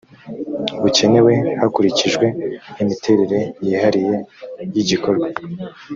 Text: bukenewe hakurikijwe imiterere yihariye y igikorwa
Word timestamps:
bukenewe 0.81 1.33
hakurikijwe 1.61 2.25
imiterere 2.81 3.39
yihariye 3.65 4.15
y 4.73 4.77
igikorwa 4.83 5.27